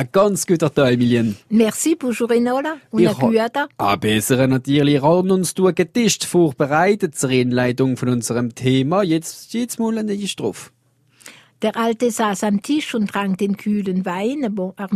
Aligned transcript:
Ein 0.00 0.08
ganz 0.12 0.46
guter 0.46 0.72
Tag, 0.72 0.92
Emilien. 0.94 1.36
Merci, 1.50 1.94
bonjour 1.94 2.30
Enola. 2.30 2.78
Und 2.90 3.02
Ich 3.02 3.08
eine 3.10 3.18
ha- 3.18 3.28
Güte. 3.28 3.66
Ah, 3.76 3.96
besser 3.96 4.46
natürlich. 4.46 5.02
Haben 5.02 5.30
uns 5.30 5.52
du 5.52 5.66
ein 5.66 5.74
Gedicht 5.74 6.24
vorbereitet 6.24 7.14
zur 7.18 7.28
Einleitung 7.28 7.98
von 7.98 8.08
unserem 8.08 8.54
Thema. 8.54 9.02
Jetzt, 9.02 9.52
jetzt 9.52 9.78
mal 9.78 9.98
eine 9.98 10.16
Strophe. 10.26 10.70
Der 11.62 11.76
Alte 11.76 12.10
saß 12.10 12.44
am 12.44 12.62
Tisch 12.62 12.94
und 12.94 13.08
trank 13.10 13.36
den 13.36 13.54
kühlen 13.54 14.06
Wein. 14.06 14.46
Bon, 14.54 14.72
er, 14.78 14.88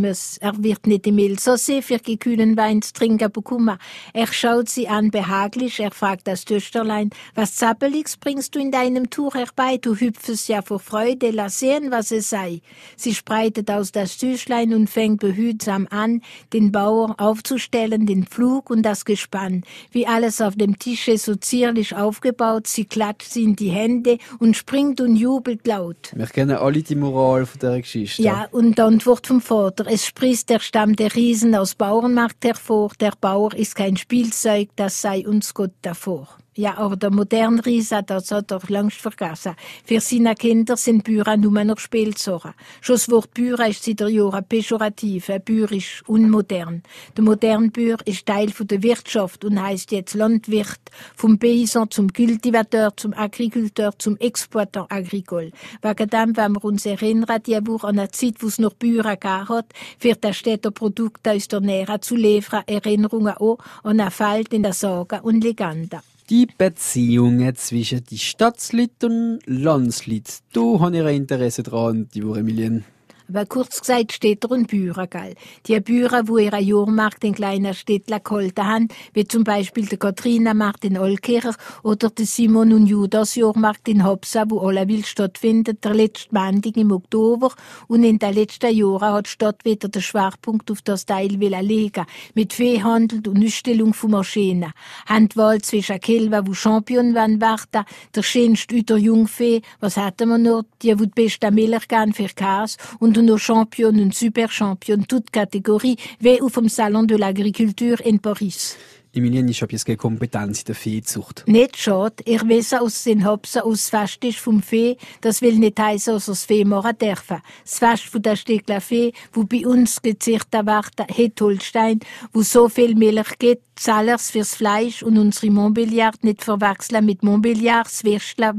wird 0.63 0.87
nicht 0.87 1.05
im 1.05 1.19
Elsassee 1.19 1.83
für 1.83 1.99
kühlen 1.99 2.57
Wein 2.57 2.81
zu 2.81 2.91
trinken 2.91 3.31
bekommen. 3.31 3.77
Er 4.13 4.25
schaut 4.25 4.69
sie 4.69 4.87
an 4.87 5.11
behaglich. 5.11 5.79
Er 5.79 5.91
fragt 5.91 6.27
das 6.27 6.43
Töchterlein, 6.43 7.11
was 7.35 7.53
Zappeliges 7.53 8.17
bringst 8.17 8.55
du 8.55 8.59
in 8.59 8.71
deinem 8.71 9.11
Tuch 9.11 9.35
herbei? 9.35 9.77
Du 9.77 9.93
hüpfest 9.95 10.49
ja 10.49 10.63
vor 10.63 10.79
Freude. 10.79 11.29
Lass 11.29 11.59
sehen, 11.59 11.91
was 11.91 12.09
es 12.09 12.31
sei. 12.31 12.61
Sie 12.97 13.13
spreitet 13.13 13.69
aus 13.69 13.91
das 13.91 14.17
Tüchlein 14.17 14.73
und 14.73 14.89
fängt 14.89 15.19
behutsam 15.19 15.87
an, 15.91 16.23
den 16.51 16.71
Bauer 16.71 17.13
aufzustellen, 17.19 18.07
den 18.07 18.25
Pflug 18.25 18.71
und 18.71 18.81
das 18.81 19.05
Gespann. 19.05 19.63
Wie 19.91 20.07
alles 20.07 20.41
auf 20.41 20.55
dem 20.55 20.79
Tische 20.79 21.19
so 21.19 21.35
zierlich 21.35 21.95
aufgebaut. 21.95 22.65
Sie 22.65 22.85
klatscht 22.85 23.29
sie 23.29 23.43
in 23.43 23.55
die 23.55 23.69
Hände 23.69 24.17
und 24.39 24.57
springt 24.57 24.99
und 24.99 25.15
jubelt 25.15 25.67
laut. 25.67 26.11
Wir 26.15 26.25
kennen 26.25 26.54
alle 26.59 26.81
die 26.81 26.95
Moral 26.95 27.45
von 27.45 27.59
dieser 27.59 27.79
Geschichte. 27.79 28.21
Ja, 28.21 28.47
und 28.51 28.77
die 28.77 28.81
Antwort 28.81 29.27
vom 29.27 29.41
Vater. 29.41 29.85
Es 29.87 30.05
sprießt 30.05 30.49
der 30.49 30.59
Stamm 30.59 30.95
der 30.95 31.15
Riesen 31.15 31.55
aus 31.55 31.75
Bauernmarkt 31.75 32.43
hervor. 32.45 32.91
Der 32.99 33.13
Bauer 33.19 33.53
ist 33.53 33.75
kein 33.75 33.97
Spielzeug, 33.97 34.69
das 34.75 35.01
sei 35.01 35.27
uns 35.27 35.53
Gott 35.53 35.73
davor. 35.81 36.27
Ja, 36.57 36.77
aber 36.77 36.95
der 36.95 37.11
moderne 37.11 37.65
Riese, 37.65 38.01
das 38.01 38.31
hat 38.31 38.49
er 38.49 38.61
längst 38.69 39.01
vergessen. 39.01 39.57
Für 39.83 39.99
seine 39.99 40.35
Kinder 40.35 40.77
sind 40.77 41.03
Bücher 41.03 41.35
nur 41.35 41.61
noch 41.65 41.79
Spielsachen. 41.79 42.53
Schon 42.79 42.95
das 42.95 43.11
Wort 43.11 43.33
Bücher 43.33 43.67
ist 43.67 43.83
seit 43.83 43.99
Jahren 43.99 44.45
pejorativ. 44.45 45.29
Ein 45.29 45.41
Bür 45.41 45.69
ist 45.73 46.03
unmodern. 46.07 46.81
Der 47.17 47.25
moderne 47.25 47.71
Bür 47.71 47.97
ist 48.05 48.25
Teil 48.25 48.51
von 48.51 48.67
der 48.67 48.81
Wirtschaft 48.83 49.43
und 49.43 49.61
heißt 49.61 49.91
jetzt 49.91 50.13
Landwirt. 50.13 50.79
Vom 51.17 51.37
Paysan 51.37 51.91
zum 51.91 52.13
Kultivateur, 52.13 52.95
zum 52.95 53.13
Agriculteur, 53.13 53.91
zum 53.97 54.15
Exploitant 54.15 54.89
agricole. 54.89 55.51
Wegen 55.81 56.09
dem, 56.09 56.37
wenn 56.37 56.53
wir 56.53 56.63
uns 56.63 56.85
erinnern, 56.85 57.43
die 57.45 57.67
Woche 57.67 57.87
an 57.87 57.99
eine 57.99 58.11
Zeit, 58.11 58.35
wo 58.39 58.47
es 58.47 58.59
noch 58.59 58.75
Bücher 58.75 59.17
gegeben 59.17 59.49
hat, 59.49 59.65
für 59.99 60.15
das 60.15 60.37
Städter 60.37 60.71
Produkte 60.71 61.33
aus 61.33 61.49
der 61.49 61.59
Nähe 61.59 61.99
zu 61.99 62.15
liefern, 62.15 62.63
Erinnerungen 62.65 63.35
auch 63.35 63.57
an 63.83 63.99
ein 63.99 64.09
Feld 64.09 64.53
in 64.53 64.63
der 64.63 64.71
Sage 64.71 65.19
und 65.21 65.43
Legende. 65.43 65.99
Die 66.31 66.47
Beziehungen 66.47 67.55
zwischen 67.55 68.03
die 68.03 68.17
Stadtleuten 68.17 69.35
und 69.35 69.47
Landsleuten. 69.47 70.33
Du 70.53 70.79
hast 70.79 70.95
ihr 70.95 71.05
Interesse 71.05 71.61
dran, 71.61 72.09
die 72.15 72.21
Emilien. 72.21 72.83
Aber 73.27 73.45
kurz 73.45 73.79
gesagt 73.79 74.13
steht 74.13 74.43
er 74.43 74.51
ein 74.51 74.65
Bührer, 74.65 75.07
gell? 75.07 75.33
Die 75.67 75.79
Bührer, 75.79 76.27
wo 76.27 76.37
ihre 76.37 76.59
Jahrmarkt 76.59 77.23
in 77.23 77.33
kleiner 77.33 77.73
Städtler 77.73 78.19
gehalten 78.19 78.65
haben, 78.65 78.87
wie 79.13 79.27
zum 79.27 79.43
Beispiel 79.43 79.85
der 79.87 79.97
Kathrinenmarkt 79.97 80.85
in 80.85 80.97
Olkirch 80.97 81.55
oder 81.83 82.09
der 82.09 82.25
Simon 82.25 82.71
und 82.71 82.85
Judas 82.85 83.35
Jahrmarkt 83.35 83.87
in 83.87 84.05
Hopsa, 84.05 84.45
wo 84.47 84.59
allewil 84.59 85.03
stattfindet, 85.05 85.83
der 85.83 85.95
letzte 85.95 86.35
Montag 86.35 86.77
im 86.77 86.91
Oktober. 86.91 87.51
Und 87.87 88.03
in 88.03 88.19
den 88.19 88.33
letzten 88.33 88.75
Jahren 88.75 89.13
hat 89.13 89.25
die 89.25 89.31
Stadt 89.31 89.65
wieder 89.65 89.89
den 89.89 90.01
Schwerpunkt 90.01 90.69
auf 90.69 90.81
das 90.83 91.05
Teil 91.05 91.39
will 91.39 91.55
legen, 91.61 92.05
mit 92.35 92.53
Viehhandel 92.53 93.27
und 93.27 93.43
Ausstellung 93.43 93.93
von 93.93 94.11
Maschinen. 94.11 94.71
Handwahl 95.07 95.61
zwischen 95.61 95.99
Kälber, 95.99 96.45
wo 96.45 96.53
Champion 96.53 97.15
werden 97.15 97.41
werden, 97.41 97.85
der 98.13 98.23
schönste 98.23 98.75
Uter 98.75 98.97
Jungfee, 98.97 99.61
was 99.79 99.97
hatten 99.97 100.29
wir 100.29 100.37
noch, 100.37 100.63
die, 100.81 100.97
wo 100.99 101.05
die 101.05 101.11
beste 101.15 101.51
Milch 101.51 101.87
gern 101.87 102.13
für 102.13 102.27
Käse, 102.27 102.77
und 102.99 103.14
noch 103.21 103.39
Champion 103.39 103.99
und 103.99 104.15
Super 104.15 104.49
Champion, 104.49 105.07
toute 105.07 105.31
Kategorie, 105.31 105.97
wie 106.19 106.41
auf 106.41 106.53
dem 106.53 106.69
Salon 106.69 107.07
de 107.07 107.17
l'Agriculture 107.17 108.01
in 108.01 108.19
Paris. 108.19 108.77
Emilien, 109.15 109.47
ich 109.47 109.61
habe 109.61 109.71
jetzt 109.71 109.85
keine 109.85 109.97
Kompetenz 109.97 110.59
in 110.59 110.65
der 110.65 110.75
Viehzucht. 110.75 111.43
Nicht 111.47 111.77
schade, 111.77 112.15
ich 112.25 112.41
weiß 112.41 112.73
aus 112.73 113.03
den 113.03 113.25
Hopsen 113.25 113.61
aus 113.61 113.89
Fest 113.89 114.23
ist 114.25 114.39
vom 114.39 114.61
Fee, 114.61 114.97
das 115.21 115.41
will 115.41 115.55
nicht 115.55 115.79
heißen, 115.79 116.13
dass 116.13 116.25
das 116.25 116.43
Fee 116.43 116.65
machen 116.65 116.97
dürfen. 116.97 117.41
Das 117.63 117.79
Fest 117.79 118.03
von 118.03 118.21
der 118.21 118.35
Stegler 118.35 118.81
Fee, 118.81 119.13
wo 119.31 119.45
bei 119.45 119.65
uns 119.65 120.01
gezirkter 120.01 120.65
werden, 120.65 121.05
het 121.07 121.39
Holstein, 121.39 122.01
wo 122.33 122.41
so 122.41 122.67
viel 122.67 122.95
Milch 122.95 123.39
gibt, 123.39 123.74
Zahllers 123.75 124.31
fürs 124.31 124.55
Fleisch 124.55 125.03
und 125.03 125.17
unsere 125.17 125.47
Montbéliard 125.47 126.15
nicht 126.21 126.43
verwechseln 126.43 127.05
mit 127.05 127.21
Montbéliard, 127.21 127.83
das 127.83 128.03
Würstler 128.03 128.53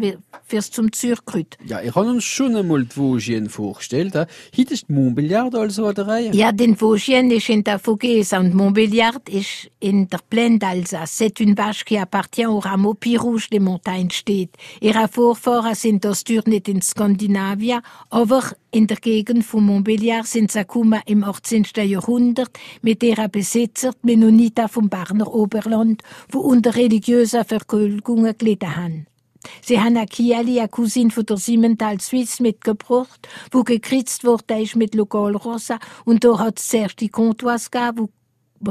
fürs 0.47 0.71
zum 0.71 0.93
Zürkrüt. 0.93 1.56
Ja, 1.65 1.81
ich 1.81 1.94
habe 1.94 2.10
uns 2.10 2.25
schon 2.25 2.54
einmal 2.54 2.84
die 2.84 2.97
Vosgien 2.97 3.49
vorgestellt. 3.49 4.15
he. 4.15 4.60
Heute 4.60 4.75
ist 4.75 4.91
Montbéliard 4.91 5.56
also 5.56 5.87
an 5.87 5.94
der 5.94 6.06
Reihe. 6.06 6.34
Ja, 6.34 6.53
den 6.53 6.77
Vosgien 6.77 7.31
ist 7.31 7.49
in 7.49 7.65
der 7.65 7.78
Vogesa 7.78 8.38
und 8.38 8.54
Montbéliard 8.54 9.28
ist 9.28 9.71
in 9.81 10.09
der 10.09 10.21
Plaine 10.28 10.59
d'Alsace. 10.59 11.16
C'est 11.16 11.41
une 11.41 11.56
vache 11.56 11.84
qui 11.84 11.98
appartient 11.98 12.47
au 12.47 12.59
rameau 12.59 12.94
Pirouge 12.94 13.48
des 13.50 13.60
Montagnes 13.60 14.12
steht. 14.12 14.50
Ihre 14.81 15.09
Vorfahren 15.09 15.75
sind 15.75 16.04
aus 16.06 16.25
Tür 16.25 16.43
nicht 16.47 16.69
in 16.69 16.83
Skandinavien, 16.83 17.81
aber 18.10 18.43
in 18.71 18.87
der 18.87 18.98
Gegend 18.98 19.44
von 19.44 19.66
Montbéliard 19.66 20.27
sind 20.27 20.53
sie 20.53 20.62
im 21.06 21.25
18. 21.25 21.65
Jahrhundert 21.84 22.50
mit 22.83 23.03
ihrer 23.03 23.28
Besitzer, 23.28 23.93
die 23.93 24.06
Mennoniter 24.06 24.69
vom 24.69 24.91
Berner 25.06 25.32
Oberland, 25.32 26.02
wo 26.30 26.40
unter 26.40 26.74
religiöser 26.74 27.44
Verfolgungen 27.44 28.36
gelitten 28.36 28.76
haben. 28.76 29.06
Sie 29.62 29.78
haben 29.78 29.96
eine 29.96 30.06
Kieli, 30.06 30.58
eine 30.58 30.68
Cousine 30.68 31.10
von 31.10 31.24
der 31.24 31.36
Simmental 31.36 32.00
Suisse 32.00 32.42
mitgebracht, 32.42 33.28
wo 33.52 33.62
gekritzt 33.62 34.24
wurde 34.24 34.60
ist 34.60 34.74
mit 34.74 34.94
Lokalrosa. 34.96 35.78
Und 36.04 36.24
da 36.24 36.38
hat 36.38 36.58
es 36.58 36.68
zuerst 36.68 37.00
die 37.00 37.08
Comtoise 37.08 37.70
gegeben, 37.70 37.98
wo 37.98 38.08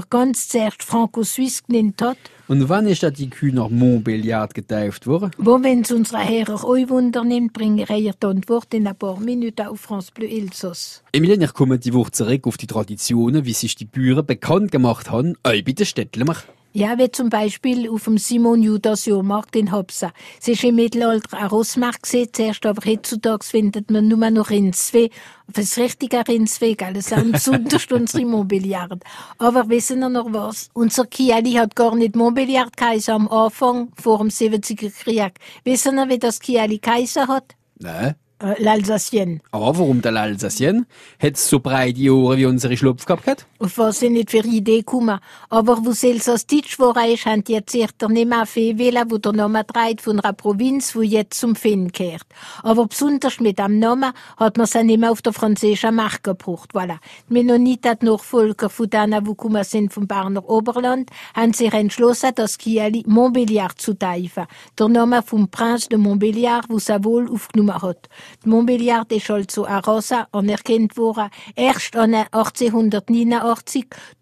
ganz 0.10 0.50
zuerst 0.50 0.84
Franco-Suisse 0.84 1.64
genannt 1.68 2.02
hat. 2.02 2.18
Und 2.48 2.70
wann 2.70 2.88
ist 2.88 3.02
da 3.02 3.10
die 3.10 3.30
Kühe 3.30 3.54
nach 3.54 3.70
Montbéliard 3.70 4.54
getauft 4.54 5.08
worden? 5.08 5.32
Wo, 5.38 5.62
wenn 5.64 5.82
es 5.82 5.92
unsere 5.92 6.20
Herren 6.20 6.64
euch 6.64 6.90
Wunder 6.90 7.24
nimmt, 7.24 7.54
bringe 7.54 7.84
ich 7.84 7.90
ihr 7.90 8.14
die 8.14 8.28
Antwort 8.28 8.74
in 8.74 8.88
ein 8.88 8.96
paar 8.96 9.20
Minuten 9.20 9.66
auf 9.66 9.82
France 9.82 10.12
Bleu 10.14 10.28
Elsass. 10.28 11.04
Emilien, 11.12 11.42
ich 11.42 11.54
komme 11.54 11.80
die 11.80 11.94
Woche 11.94 12.12
zurück 12.12 12.46
auf 12.46 12.58
die 12.58 12.68
Traditionen, 12.68 13.46
wie 13.46 13.54
sich 13.54 13.76
die 13.76 13.86
Bauern 13.86 14.26
bekannt 14.26 14.72
gemacht 14.72 15.10
haben, 15.10 15.36
euch 15.44 15.66
bei 15.66 15.72
den 15.72 15.86
Städtler. 15.86 16.36
Ja, 16.76 16.98
wie 16.98 17.10
zum 17.10 17.30
Beispiel 17.30 17.90
auf 17.90 18.04
dem 18.04 18.18
Simon 18.18 18.62
Judas 18.62 19.06
Jahrmarkt 19.06 19.56
in 19.56 19.72
Hopsa. 19.72 20.12
Es 20.42 20.50
ist 20.50 20.62
im 20.66 20.76
Mittelalter 20.76 21.38
ein 21.38 21.48
Rossmarkt 21.48 22.04
gewesen, 22.04 22.34
zuerst, 22.34 22.66
aber 22.66 22.82
heutzutage 22.86 23.46
findet 23.46 23.90
man 23.92 24.10
nur 24.10 24.30
noch 24.30 24.50
Rindsweh. 24.50 25.08
Das 25.48 25.78
richtige 25.78 26.28
Rindsweh, 26.28 26.76
sind 27.00 27.32
besonders 27.32 27.86
unsere 27.92 28.26
Mobiliard. 28.26 29.02
Aber 29.38 29.70
wissen 29.70 30.02
Sie 30.02 30.10
noch 30.10 30.34
was? 30.34 30.70
Unser 30.74 31.06
Kieli 31.06 31.54
hat 31.54 31.78
gar 31.78 31.96
nicht 31.96 32.18
Mobiliard 32.18 32.76
geheißen 32.76 33.14
am 33.14 33.30
Anfang, 33.30 33.94
vor 33.96 34.18
dem 34.18 34.28
70er 34.28 34.92
Krieg. 34.92 35.32
Wissen 35.64 35.98
Sie, 35.98 36.10
wie 36.10 36.20
das 36.20 36.42
Kieli 36.42 36.80
geheißen 36.80 37.30
hat? 37.30 37.56
Nein. 37.80 38.16
Äh, 38.40 38.62
L'Alsacienne. 38.62 39.40
Aber 39.52 39.78
warum 39.78 40.02
der 40.02 40.14
Alsacien? 40.16 40.86
Hat 41.20 41.38
so 41.38 41.60
breite 41.60 42.14
Ohren 42.14 42.38
wie 42.38 42.46
unsere 42.46 42.76
Schlupfkapkeit? 42.76 43.46
Auf 43.55 43.55
was 43.78 44.00
sie 44.00 44.10
nicht 44.10 44.32
für 44.32 44.40
Idee 44.40 44.84
kommen. 44.84 45.20
Aber 45.50 45.78
wo 45.78 45.92
Deutsch 45.92 46.80
war, 46.80 47.08
ist, 47.08 47.26
haben 47.26 47.44
die 47.44 47.66
Zirter 47.66 48.10
nicht 48.10 48.28
mehr 48.28 48.46
viel 48.46 48.78
wählen, 48.78 49.10
wo 49.10 49.18
der 49.18 49.34
Name 49.34 49.66
trägt 49.66 50.02
von 50.02 50.20
einer 50.20 50.34
Provinz, 50.34 50.96
wo 50.96 51.02
jetzt 51.02 51.40
zum 51.40 51.56
Finn 51.56 51.92
kehrt. 51.92 52.26
Aber 52.64 52.86
besonders 52.88 53.40
mit 53.40 53.60
dem 53.60 53.80
Namen 53.80 54.14
hat 54.38 54.58
man 54.58 54.66
sie 54.66 54.84
nicht 54.84 55.00
mehr 55.00 55.12
auf 55.12 55.22
der 55.22 55.34
französischen 55.34 55.96
Markt 55.96 56.24
gebraucht. 56.24 56.72
Voilà. 56.74 56.98
Die 57.30 57.80
die 57.80 58.06
Nachfolger 58.06 58.70
von 58.70 58.90
denen, 58.90 59.24
die 59.24 59.30
gekommen 59.30 59.64
sind 59.64 59.94
vom 59.94 60.08
Berner 60.08 60.48
Oberland, 60.48 61.10
haben 61.34 61.54
sich 61.54 61.74
entschlossen, 61.74 62.32
das 62.36 62.58
Kieli 62.58 63.04
Montbéliard 63.08 63.78
zu 63.78 63.94
teifen. 63.94 64.46
Der 64.78 64.88
Name 64.88 65.22
vom 65.24 65.50
Prinz 65.50 65.88
de 65.88 65.98
Montbéliard, 65.98 66.66
wo 66.70 66.78
wohl 67.04 67.32
aufgenommen 67.32 67.82
hat. 67.82 68.10
Montbéliard 68.46 69.12
ist 69.12 69.30
also 69.30 69.66
eine 69.66 69.86
Rasse 69.86 70.28
anerkannt 70.32 70.98
worden, 70.98 71.30
erst 71.56 71.96
an 71.96 72.14
1889 72.14 73.55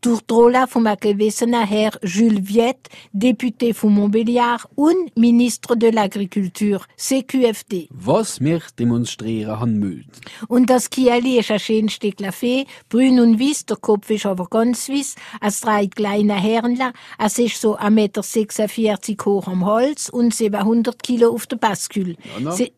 durch 0.01 0.21
von 0.67 0.85
einem 0.85 0.99
gewissen 0.99 1.53
Herr 1.53 1.91
Jules 2.03 2.47
Viette, 2.47 2.89
Député 3.13 3.73
von 3.73 3.95
Montbéliard 3.95 4.67
und 4.75 5.15
Ministre 5.15 5.77
de 5.77 5.91
l'Agriculture, 5.91 6.81
CQFD. 6.97 7.87
Was 7.89 8.41
wir 8.41 8.61
demonstrieren 8.77 9.59
haben 9.59 9.79
müssen. 9.79 10.11
Und 10.47 10.69
das 10.69 10.89
Kieli 10.89 11.39
ist 11.39 11.51
ein 11.51 11.59
schönes 11.59 11.93
Stück 11.93 12.15
Fee, 12.33 12.65
brün 12.89 13.19
und 13.19 13.39
weiß, 13.39 13.67
der 13.67 13.77
Kopf 13.77 14.09
ist 14.09 14.25
aber 14.25 14.47
ganz 14.47 14.89
weiß, 14.89 15.15
es 15.41 15.61
trägt 15.61 15.95
kleine 15.95 16.41
Hörnchen, 16.41 16.91
es 17.17 17.39
ist 17.39 17.61
so 17.61 17.77
1,46 17.77 17.89
Meter 17.91 19.25
hoch 19.25 19.47
am 19.47 19.65
Hals 19.65 20.09
und 20.09 20.33
700 20.33 21.01
Kilo 21.01 21.29
auf 21.33 21.47
der 21.47 21.57
Baskül. 21.57 22.17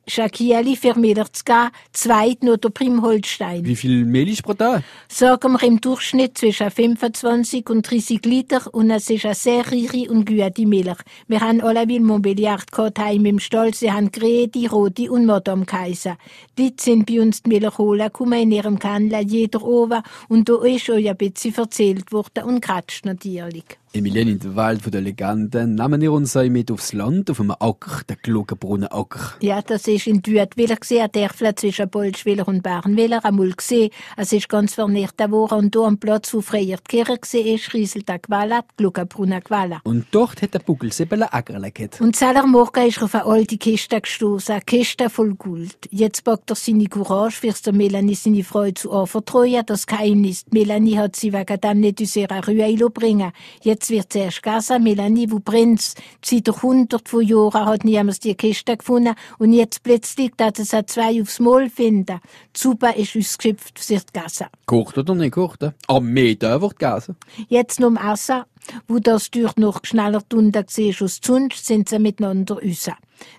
ist 0.06 0.20
ein 0.20 0.32
Kieli 0.32 0.76
für 0.76 0.94
Mehlmüller 0.96 1.32
zu 1.32 1.44
gehen, 1.44 1.70
zweit 1.94 2.44
nur 2.44 2.58
der 2.58 2.70
Primholstein. 2.70 3.66
Wie 3.66 3.76
viel 3.76 4.06
Mehl 4.06 4.30
ist 4.30 4.44
pro 4.44 4.54
Tag? 4.54 4.84
Sagen 5.08 5.54
wir 5.54 5.64
im 5.64 5.80
Durchschnitt 5.82 6.35
zwischen 6.36 6.70
25 6.70 7.70
und 7.70 7.90
30 7.90 8.26
Liter 8.26 8.74
und 8.74 8.92
es 8.92 9.10
ist 9.10 9.26
eine 9.26 9.34
sehr 9.34 9.66
reiche 9.66 10.10
und 10.12 10.26
gute 10.26 10.66
Milch. 10.68 10.98
Wir 11.28 11.42
haben 11.42 11.62
alle 11.62 11.88
will 11.88 12.02
Montbéliard 12.02 12.72
gehabt 12.72 13.00
heim 13.00 13.26
im 13.26 13.40
Stall, 13.40 13.74
sie 13.74 13.92
haben 13.92 14.12
Greti, 14.12 14.68
Roti 14.68 15.10
und 15.10 15.26
Madame 15.26 15.66
geheissen. 15.66 16.18
Die 16.58 16.74
sind 16.80 17.06
bei 17.06 17.22
uns 17.22 17.42
die 17.42 17.50
Milch 17.50 17.78
holen, 17.78 18.12
kommen 18.14 18.40
in 18.40 18.52
ihrem 18.52 18.80
Kannle 18.80 19.22
jeder 19.22 19.64
oben 19.64 20.04
und 20.28 20.48
da 20.50 20.64
ist 20.64 20.90
euch 20.90 21.10
ein 21.10 21.18
bisschen 21.18 21.56
erzählt 21.56 22.12
worden 22.12 22.44
und 22.44 22.62
kratzt 22.62 23.06
natürlich. 23.06 23.66
Emilien 23.96 24.28
in 24.28 24.40
der 24.40 24.56
Welt 24.58 24.94
der 24.94 25.00
Legenden 25.00 25.76
nehmen 25.76 26.02
wir 26.02 26.12
uns 26.12 26.36
auch 26.36 26.44
mit 26.50 26.70
aufs 26.70 26.92
Land, 26.92 27.32
auf 27.32 27.40
einem 27.40 27.52
Acker, 27.52 28.02
der 28.10 28.18
Glockenbrunner 28.18 28.94
Acker. 28.94 29.36
Ja, 29.40 29.62
das 29.62 29.88
ist 29.88 30.06
in 30.06 30.22
Duetwiller 30.22 30.76
gesehen, 30.76 31.04
ein 31.04 31.12
Dörfler 31.14 31.56
zwischen 31.56 31.90
Bolschwiller 31.90 32.46
und 32.46 32.62
Bernwiller, 32.62 33.24
einmal 33.24 33.52
gesehen. 33.52 33.92
Es 34.18 34.34
ist 34.34 34.50
ganz 34.50 34.74
vernichtet 34.74 35.32
worden 35.32 35.60
und 35.60 35.76
da 35.76 35.84
am 35.84 35.98
Platz, 35.98 36.34
wo 36.34 36.42
früher 36.42 36.76
die 36.76 36.84
Kirche 36.88 37.18
gesehen 37.18 37.56
ist, 37.56 37.74
rieselt 37.74 38.10
der 38.10 38.20
Quala, 38.20 38.62
die 38.62 38.84
Glockenbrunner 38.84 39.40
Quala. 39.40 39.80
Und 39.86 40.08
dort 40.12 40.42
hat 40.42 40.54
der 40.54 40.60
Buckel 40.60 40.92
sieben 40.92 41.24
Ackerle 41.24 41.72
gehabt. 41.72 42.02
Und 42.02 42.18
zeller 42.18 42.46
Morgen 42.46 42.88
ist 42.88 42.98
er 42.98 43.04
auf 43.04 43.16
eine 43.16 43.26
alte 43.26 43.58
Kiste 43.58 44.02
gestoßen, 44.02 44.56
eine 44.56 44.62
Kiste 44.62 45.10
voll 45.10 45.36
Gold. 45.36 45.78
Jetzt 45.90 46.26
packt 46.26 46.52
er 46.52 46.56
seine 46.56 46.88
Courage, 46.88 47.38
fürs 47.38 47.62
der 47.62 47.72
Melanie 47.72 48.16
seine 48.16 48.44
Freude 48.44 48.74
zu 48.74 48.92
anvertrauen. 48.92 49.64
Das 49.66 49.88
Geheimnis. 49.88 50.44
Melanie 50.52 50.98
hat 50.98 51.16
sie 51.16 51.32
wegen 51.32 51.62
dem 51.62 51.80
nicht 51.80 52.02
aus 52.02 52.16
ihrer 52.18 52.46
Ruhe 52.46 52.90
bringen 52.90 53.32
Jetzt 53.62 53.85
wird 53.90 54.14
zuerst 54.14 54.44
gegessen. 54.44 54.84
Melanie, 54.84 55.30
wo 55.30 55.40
brennt's? 55.40 55.96
Seit 56.24 56.48
hundert 56.62 57.10
von 57.10 57.22
Jahren 57.22 57.66
hat 57.66 57.84
niemand 57.84 58.24
die 58.24 58.36
Kiste 58.36 58.78
gefunden. 58.78 59.16
Und 59.38 59.54
jetzt 59.54 59.84
plötzlich, 59.84 60.32
dass 60.38 60.60
es 60.60 60.74
auch 60.74 60.86
zwei 60.86 61.22
aufs 61.22 61.40
Maul 61.40 61.70
finden. 61.70 62.20
Die 62.56 62.60
Suppe 62.60 62.94
ist 62.96 63.16
ausgeschöpft 63.16 63.78
sich 63.78 64.06
gegessen. 64.06 64.48
Kocht 64.66 64.98
oder 64.98 65.16
nicht 65.16 65.34
kocht? 65.34 65.64
Am 65.88 66.06
Meter 66.06 66.62
wird 66.62 66.80
gegessen. 66.80 67.16
Jetzt 67.48 67.80
noch 67.80 67.88
am 67.88 68.14
Essen. 68.14 68.44
Wo 68.88 69.00
das 69.00 69.32
durch 69.32 69.56
noch 69.58 69.82
schneller 69.84 70.22
drunter 70.28 70.66
war 70.66 71.02
als 71.02 71.20
sonst, 71.24 71.66
sind 71.66 71.90
sie 71.90 72.00
miteinander 72.00 72.56
raus. 72.56 72.90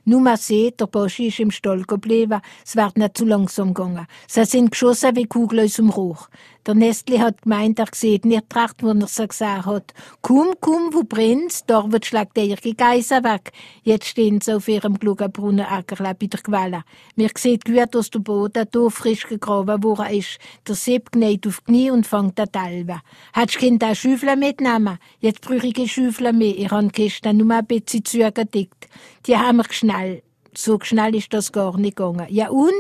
Nur 0.05 0.21
mal 0.21 0.37
sehen, 0.37 0.73
der 0.79 0.87
Boschi 0.87 1.29
ist 1.29 1.41
im 1.41 1.51
Stall 1.51 1.83
geblieben, 1.83 2.41
es 2.65 2.77
wird 2.77 2.97
nicht 2.97 3.19
zu 3.19 3.25
langsam 3.25 3.75
gegangen. 3.75 4.07
Sie 4.27 4.45
sind 4.45 4.71
geschossen 4.71 5.17
wie 5.17 5.27
Kugeln 5.27 5.65
aus 5.65 5.75
dem 5.75 5.91
Rauch. 5.91 6.29
Der 6.67 6.75
Nestli 6.75 7.19
hat 7.19 7.43
gemeint, 7.43 7.79
er 7.79 7.87
sieht 7.93 8.25
nicht 8.25 8.57
recht, 8.57 8.83
wo 8.83 8.89
er 8.89 9.07
so 9.07 9.27
gesagt 9.27 9.67
hat. 9.67 9.95
Komm, 10.21 10.55
komm, 10.61 10.93
wo 10.93 11.05
brennt's? 11.05 11.65
Da 11.65 11.93
wird 11.93 12.07
schlägt 12.07 12.37
der 12.37 12.57
Geiser 12.57 13.23
weg. 13.23 13.53
Jetzt 13.85 14.07
stehen 14.07 14.41
sie 14.41 14.55
auf 14.55 14.67
ihrem 14.67 14.99
Glugenbrunnen 14.99 15.65
Ackerle 15.65 16.15
bei 16.15 16.27
der 16.27 16.41
Quelle. 16.41 16.83
Mir 17.15 17.31
sieht 17.37 17.65
gut, 17.65 17.95
dass 17.95 18.11
der 18.11 18.19
Boden 18.19 18.67
hier 18.73 18.91
frisch 18.91 19.29
gegraben 19.29 19.85
worden 19.85 20.19
ist. 20.19 20.39
Der 20.67 20.75
Sepp 20.75 21.13
gnäht 21.13 21.47
auf 21.47 21.61
die 21.61 21.73
Knie 21.73 21.91
und 21.93 22.05
fängt 22.05 22.41
an 22.41 22.51
Talben. 22.51 23.01
Hättest 23.33 23.57
du 23.57 23.61
Kind 23.61 23.85
auch 23.85 23.95
Schüffel 23.95 24.35
mitnehmen? 24.35 24.99
Jetzt 25.27 25.41
brauche 25.41 25.67
ich 25.67 25.93
Schüffel 25.93 26.33
mehr. 26.33 26.57
Ich 26.57 26.71
habe 26.71 26.89
Kiste 26.89 27.35
nur 27.35 27.53
ein 27.53 27.67
bisschen 27.67 28.05
zugedickt. 28.05 28.87
Die 29.27 29.37
haben 29.37 29.57
wir 29.57 29.65
schnell. 29.71 30.23
So 30.55 30.79
schnell 30.81 31.17
ist 31.17 31.35
das 31.35 31.51
gar 31.51 31.77
nicht 31.77 31.97
gegangen. 31.97 32.29
Ja, 32.29 32.49
und? 32.51 32.71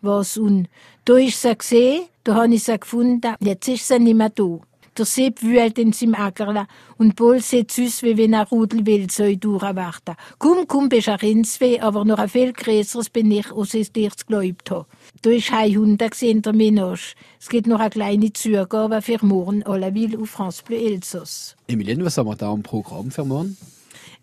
Was 0.00 0.36
und? 0.36 0.68
Da 1.04 1.16
ist 1.16 1.42
sie 1.42 1.58
gesehen, 1.58 2.04
da 2.22 2.36
habe 2.36 2.54
ich 2.54 2.62
sie 2.62 2.78
gefunden, 2.78 3.34
jetzt 3.40 3.66
ist 3.66 3.88
sie 3.88 3.98
nicht 3.98 4.14
mehr 4.14 4.30
da. 4.30 4.60
Der 4.98 5.06
Sepp 5.06 5.42
wühlt 5.42 5.78
in 5.78 5.92
seinem 5.92 6.16
Ackerle 6.16 6.66
und 6.96 7.14
Paul 7.14 7.40
sieht 7.40 7.70
aus, 7.78 8.02
wie 8.02 8.16
wenn 8.16 8.34
ein 8.34 8.46
Rudel 8.46 8.84
will 8.84 9.08
soll 9.08 9.36
durchwarten. 9.36 10.16
Komm, 10.38 10.66
komm, 10.66 10.88
bist 10.88 11.08
ein 11.08 11.20
Rindsweh, 11.20 11.78
aber 11.78 12.04
noch 12.04 12.18
ein 12.18 12.28
viel 12.28 12.52
größeres 12.52 13.10
bin 13.10 13.30
ich, 13.30 13.52
als 13.52 13.74
ich 13.74 13.92
dir 13.92 14.10
geglaubt 14.10 14.72
habe. 14.72 14.86
Da 15.22 15.30
ist 15.30 15.52
ein 15.52 15.76
Hund 15.76 16.10
gesehen, 16.10 16.42
der 16.42 16.52
Menage. 16.52 17.14
Es 17.38 17.48
gibt 17.48 17.68
noch 17.68 17.78
eine 17.78 17.90
kleine 17.90 18.32
Zugabe 18.32 19.00
für 19.00 19.24
morgen, 19.24 19.62
alle 19.62 19.94
will 19.94 20.20
auf 20.20 20.30
France 20.30 20.64
Bleu 20.66 20.78
Elsass. 20.78 21.54
Emilien, 21.68 22.04
was 22.04 22.18
haben 22.18 22.28
wir 22.28 22.34
da 22.34 22.50
am 22.50 22.64
Programm 22.64 23.12
für 23.12 23.24
morgen? 23.24 23.56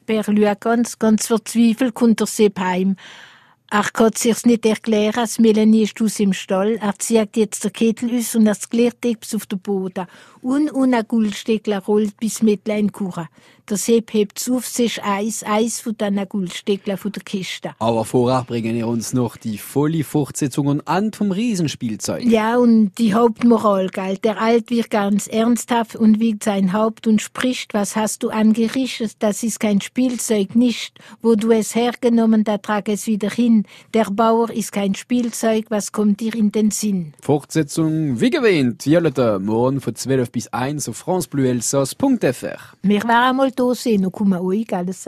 Per 0.06 0.24
ganz, 0.56 1.00
ganz 1.00 1.27
verzweifelt 1.27 1.94
kommt 1.94 2.19
der 2.19 2.27
Sepp 2.27 2.60
heim. 2.60 2.98
Er 3.72 3.83
kann 3.92 4.12
sich's 4.13 4.45
nicht 4.45 4.66
erklären, 4.66 5.22
als 5.22 5.39
Melanie 5.39 5.83
ist 5.83 6.00
aus 6.00 6.19
im 6.19 6.33
Stall. 6.33 6.77
Er 6.80 6.98
zieht 7.00 7.36
jetzt 7.36 7.63
den 7.63 7.74
Kittel 7.74 8.16
aus 8.16 8.36
und 8.36 8.45
das 8.45 8.69
Klirrtips 8.69 9.33
auf 9.33 9.48
den 9.48 9.60
Boden. 9.60 10.06
Und, 10.45 10.94
ein 10.94 11.07
Guldsteckler 11.07 11.80
rollt 11.80 12.18
bis 12.18 12.44
mit 12.44 12.68
in 12.68 12.92
Kuchen. 12.92 13.27
Der 13.68 13.77
Sepp 13.77 14.13
hebt 14.13 14.47
auf, 14.51 14.68
es 14.68 14.77
ist 14.77 15.03
eins, 15.03 15.42
eins 15.42 15.80
von 15.80 15.97
diesen 15.97 16.30
Guldsteckler 16.30 16.97
von 16.97 17.12
der 17.12 17.24
Kiste. 17.24 17.71
Aber 17.80 18.06
vorher 18.06 18.44
bringen 18.44 18.75
wir 18.75 18.88
uns 18.88 19.12
noch 19.12 19.38
die 19.38 19.57
volle 19.57 20.03
Fortsetzung 20.03 20.88
an 20.88 21.13
vom 21.13 21.31
Riesenspielzeug. 21.31 22.24
Ja, 22.25 22.57
und 22.57 22.92
die 23.00 23.15
Hauptmoral, 23.15 23.89
gell. 23.89 24.19
Der 24.19 24.39
Alt 24.39 24.69
wird 24.69 24.92
ganz 24.92 25.25
ernsthaft 25.25 25.95
und 25.95 26.19
wiegt 26.19 26.44
sein 26.44 26.74
Haupt 26.74 27.07
und 27.07 27.24
spricht, 27.24 27.74
was 27.74 27.95
hast 27.95 28.21
du 28.21 28.30
angerichtet? 28.30 29.13
Das 29.18 29.41
ist 29.41 29.59
kein 29.59 29.81
Spielzeug, 29.81 30.56
nicht. 30.56 31.00
Wo 31.24 31.33
du 31.33 31.50
es 31.50 31.74
hergenommen, 31.74 32.44
da 32.44 32.59
trag 32.59 32.88
es 32.88 33.07
wieder 33.07 33.31
hin. 33.31 33.65
Der 33.95 34.12
Bauer 34.12 34.51
ist 34.51 34.71
kein 34.71 34.94
Spielzeug, 34.94 35.65
was 35.69 35.91
kommt 35.91 36.19
dir 36.19 36.36
in 36.36 36.51
den 36.51 36.69
Sinn? 36.69 37.15
Fortsetzung, 37.19 38.21
wie 38.21 38.30
gewähnt, 38.30 38.86
Jolata, 38.86 39.39
morgen 39.39 39.81
von 39.81 39.95
12 39.95 40.35
bis 40.36 40.50
1 40.50 40.90
auf 40.90 40.98
francebleuelsass.fr. 40.98 42.76
Wir 42.82 43.04
waren 43.04 43.30
einmal 43.30 43.52
da 43.52 43.74
sehen 43.74 44.06
und 44.06 44.12
kommen 44.12 44.38
euch, 44.42 44.76
alles 44.76 45.08